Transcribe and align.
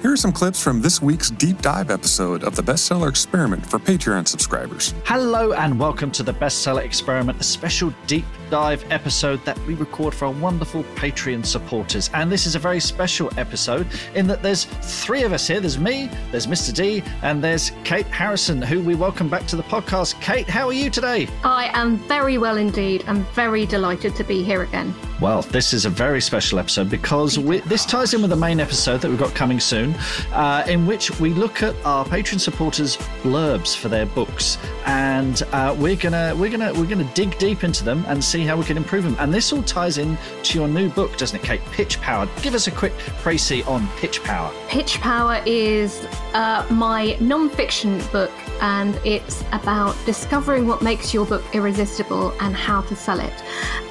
Here 0.00 0.12
are 0.12 0.16
some 0.16 0.30
clips 0.30 0.62
from 0.62 0.80
this 0.80 1.02
week's 1.02 1.28
deep 1.28 1.60
dive 1.60 1.90
episode 1.90 2.44
of 2.44 2.54
the 2.54 2.62
Bestseller 2.62 3.08
Experiment 3.08 3.66
for 3.68 3.80
Patreon 3.80 4.28
subscribers. 4.28 4.94
Hello, 5.04 5.54
and 5.54 5.76
welcome 5.76 6.12
to 6.12 6.22
the 6.22 6.32
Bestseller 6.32 6.84
Experiment, 6.84 7.40
a 7.40 7.42
special 7.42 7.92
deep 8.06 8.24
dive 8.48 8.84
episode 8.92 9.44
that 9.44 9.58
we 9.66 9.74
record 9.74 10.14
for 10.14 10.26
our 10.26 10.32
wonderful 10.34 10.84
Patreon 10.94 11.44
supporters. 11.44 12.10
And 12.14 12.30
this 12.30 12.46
is 12.46 12.54
a 12.54 12.60
very 12.60 12.78
special 12.78 13.28
episode 13.36 13.88
in 14.14 14.28
that 14.28 14.40
there's 14.40 14.66
three 14.66 15.24
of 15.24 15.32
us 15.32 15.48
here 15.48 15.58
there's 15.58 15.80
me, 15.80 16.08
there's 16.30 16.46
Mr. 16.46 16.72
D, 16.72 17.02
and 17.22 17.42
there's 17.42 17.72
Kate 17.82 18.06
Harrison, 18.06 18.62
who 18.62 18.80
we 18.80 18.94
welcome 18.94 19.28
back 19.28 19.48
to 19.48 19.56
the 19.56 19.64
podcast. 19.64 20.20
Kate, 20.20 20.48
how 20.48 20.68
are 20.68 20.72
you 20.72 20.90
today? 20.90 21.26
I 21.42 21.72
am 21.76 21.96
very 22.06 22.38
well 22.38 22.56
indeed. 22.56 23.02
I'm 23.08 23.24
very 23.34 23.66
delighted 23.66 24.14
to 24.14 24.22
be 24.22 24.44
here 24.44 24.62
again. 24.62 24.94
Well, 25.20 25.42
this 25.42 25.74
is 25.74 25.84
a 25.84 25.90
very 25.90 26.20
special 26.20 26.60
episode 26.60 26.88
because 26.88 27.40
we, 27.40 27.58
this 27.62 27.84
ties 27.84 28.14
in 28.14 28.20
with 28.20 28.30
the 28.30 28.36
main 28.36 28.60
episode 28.60 29.00
that 29.00 29.08
we've 29.08 29.18
got 29.18 29.34
coming 29.34 29.58
soon, 29.58 29.96
uh, 30.32 30.64
in 30.68 30.86
which 30.86 31.18
we 31.18 31.30
look 31.30 31.60
at 31.60 31.74
our 31.84 32.04
patron 32.04 32.38
supporters' 32.38 32.96
blurbs 33.24 33.76
for 33.76 33.88
their 33.88 34.06
books, 34.06 34.58
and 34.86 35.42
uh, 35.50 35.74
we're 35.76 35.96
gonna 35.96 36.36
we're 36.36 36.50
gonna 36.50 36.72
we're 36.74 36.86
gonna 36.86 37.10
dig 37.14 37.36
deep 37.38 37.64
into 37.64 37.82
them 37.82 38.04
and 38.06 38.22
see 38.22 38.44
how 38.44 38.56
we 38.56 38.62
can 38.64 38.76
improve 38.76 39.02
them. 39.02 39.16
And 39.18 39.34
this 39.34 39.52
all 39.52 39.64
ties 39.64 39.98
in 39.98 40.16
to 40.44 40.58
your 40.58 40.68
new 40.68 40.88
book, 40.88 41.16
doesn't 41.16 41.36
it, 41.36 41.42
Kate? 41.44 41.64
Pitch 41.72 42.00
Power. 42.00 42.28
Give 42.40 42.54
us 42.54 42.68
a 42.68 42.70
quick 42.70 42.92
précis 43.20 43.66
on 43.66 43.88
Pitch 43.96 44.22
Power. 44.22 44.52
Pitch 44.68 45.00
Power 45.00 45.42
is 45.46 46.06
uh, 46.32 46.64
my 46.70 47.16
non-fiction 47.18 48.00
book, 48.12 48.30
and 48.60 48.94
it's 49.04 49.42
about 49.50 49.96
discovering 50.06 50.68
what 50.68 50.80
makes 50.80 51.12
your 51.12 51.26
book 51.26 51.42
irresistible 51.54 52.32
and 52.38 52.54
how 52.54 52.82
to 52.82 52.94
sell 52.94 53.18
it. 53.18 53.34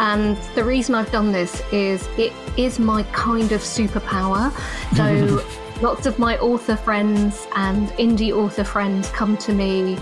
And 0.00 0.36
the 0.56 0.64
reason 0.64 0.96
I've 0.96 1.11
done 1.12 1.30
this 1.30 1.62
is 1.72 2.08
it 2.18 2.32
is 2.56 2.78
my 2.78 3.02
kind 3.12 3.52
of 3.52 3.60
superpower. 3.60 4.50
So 4.96 5.44
lots 5.82 6.06
of 6.06 6.16
my 6.16 6.38
author 6.38 6.76
friends 6.76 7.48
and 7.56 7.88
indie 7.98 8.30
author 8.30 8.62
friends 8.62 9.10
come 9.10 9.36
to 9.36 9.52
me 9.52 9.96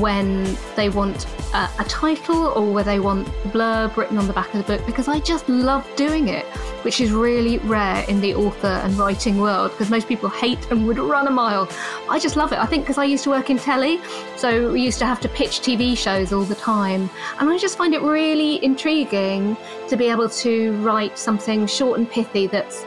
when 0.00 0.56
they 0.76 0.88
want 0.88 1.26
a, 1.52 1.68
a 1.78 1.84
title 1.84 2.46
or 2.56 2.72
where 2.72 2.82
they 2.82 2.98
want 2.98 3.28
blurb 3.52 3.94
written 3.98 4.16
on 4.16 4.26
the 4.26 4.32
back 4.32 4.52
of 4.54 4.66
the 4.66 4.76
book 4.76 4.86
because 4.86 5.08
I 5.08 5.20
just 5.20 5.46
love 5.46 5.86
doing 5.94 6.28
it, 6.28 6.46
which 6.86 7.02
is 7.02 7.12
really 7.12 7.58
rare 7.58 8.02
in 8.08 8.22
the 8.22 8.34
author 8.34 8.80
and 8.82 8.94
writing 8.94 9.38
world 9.38 9.72
because 9.72 9.90
most 9.90 10.08
people 10.08 10.30
hate 10.30 10.70
and 10.70 10.86
would 10.86 10.98
run 10.98 11.26
a 11.26 11.30
mile. 11.30 11.68
I 12.08 12.18
just 12.18 12.36
love 12.36 12.52
it. 12.52 12.58
I 12.58 12.64
think 12.64 12.84
because 12.84 12.96
I 12.96 13.04
used 13.04 13.24
to 13.24 13.30
work 13.30 13.50
in 13.50 13.58
telly, 13.58 14.00
so 14.36 14.72
we 14.72 14.80
used 14.80 14.98
to 15.00 15.06
have 15.06 15.20
to 15.20 15.28
pitch 15.28 15.60
TV 15.60 15.98
shows 15.98 16.32
all 16.32 16.44
the 16.44 16.54
time, 16.54 17.10
and 17.38 17.50
I 17.50 17.58
just 17.58 17.76
find 17.76 17.92
it 17.92 18.00
really 18.00 18.64
intriguing 18.64 19.54
to 19.88 19.96
be 19.96 20.08
able 20.08 20.30
to 20.30 20.72
write 20.82 21.18
something 21.18 21.66
short 21.66 21.98
and 21.98 22.10
pithy 22.10 22.46
that's 22.46 22.86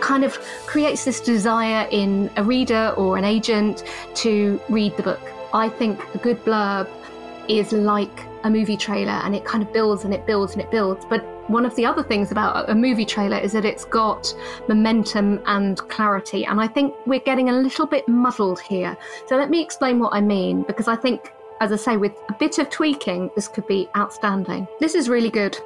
kind 0.00 0.24
of 0.24 0.38
creates 0.66 1.04
this 1.04 1.20
desire 1.20 1.86
in 1.90 2.30
a 2.36 2.44
reader 2.44 2.94
or 2.96 3.16
an 3.16 3.24
agent 3.24 3.84
to 4.14 4.60
read 4.68 4.96
the 4.96 5.02
book. 5.02 5.20
I 5.52 5.68
think 5.68 6.00
a 6.14 6.18
good 6.18 6.44
blurb 6.44 6.88
is 7.48 7.72
like 7.72 8.26
a 8.44 8.50
movie 8.50 8.76
trailer 8.76 9.12
and 9.24 9.34
it 9.34 9.44
kind 9.44 9.62
of 9.62 9.72
builds 9.72 10.04
and 10.04 10.12
it 10.12 10.26
builds 10.26 10.52
and 10.52 10.62
it 10.62 10.70
builds. 10.70 11.04
But 11.04 11.24
one 11.48 11.64
of 11.64 11.74
the 11.76 11.86
other 11.86 12.02
things 12.02 12.30
about 12.30 12.68
a 12.68 12.74
movie 12.74 13.06
trailer 13.06 13.38
is 13.38 13.52
that 13.52 13.64
it's 13.64 13.84
got 13.84 14.34
momentum 14.68 15.40
and 15.46 15.78
clarity. 15.88 16.44
And 16.44 16.60
I 16.60 16.68
think 16.68 16.94
we're 17.06 17.20
getting 17.20 17.48
a 17.48 17.52
little 17.52 17.86
bit 17.86 18.06
muddled 18.06 18.60
here. 18.60 18.96
So 19.26 19.36
let 19.36 19.50
me 19.50 19.62
explain 19.62 19.98
what 19.98 20.12
I 20.12 20.20
mean 20.20 20.62
because 20.62 20.88
I 20.88 20.96
think, 20.96 21.32
as 21.60 21.72
I 21.72 21.76
say, 21.76 21.96
with 21.96 22.12
a 22.28 22.34
bit 22.34 22.58
of 22.58 22.68
tweaking, 22.68 23.30
this 23.34 23.48
could 23.48 23.66
be 23.66 23.88
outstanding. 23.96 24.68
This 24.78 24.94
is 24.94 25.08
really 25.08 25.30
good 25.30 25.56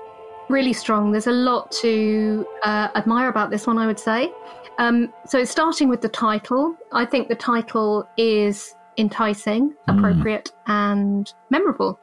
really 0.48 0.72
strong. 0.72 1.12
There's 1.12 1.26
a 1.26 1.32
lot 1.32 1.70
to 1.82 2.46
uh, 2.62 2.88
admire 2.94 3.28
about 3.28 3.50
this 3.50 3.66
one, 3.66 3.78
I 3.78 3.86
would 3.86 3.98
say. 3.98 4.32
Um, 4.78 5.12
so, 5.26 5.44
starting 5.44 5.88
with 5.88 6.00
the 6.00 6.08
title, 6.08 6.76
I 6.92 7.04
think 7.04 7.28
the 7.28 7.34
title 7.34 8.08
is 8.16 8.74
enticing, 8.96 9.74
appropriate, 9.86 10.52
mm. 10.66 10.72
and 10.72 11.32
memorable. 11.50 11.98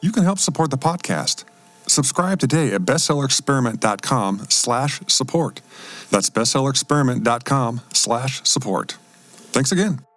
You 0.00 0.12
can 0.12 0.22
help 0.22 0.38
support 0.38 0.70
the 0.70 0.78
podcast. 0.78 1.44
Subscribe 1.86 2.38
today 2.38 2.72
at 2.72 2.82
bestsellerexperiment.com 2.82 4.46
slash 4.48 5.00
support. 5.06 5.60
That's 6.10 6.30
bestsellerexperiment.com 6.30 7.80
slash 7.92 8.42
support. 8.44 8.96
Thanks 9.52 9.70
again. 9.70 10.13